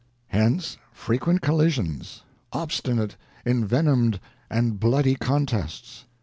ŌĆö 0.01 0.25
Hence 0.39 0.77
frequent 0.91 1.41
collisions, 1.41 2.23
obstinate, 2.51 3.17
en 3.45 3.67
venomed 3.67 4.19
and 4.49 4.79
bloody 4.79 5.13
contests. 5.13 6.05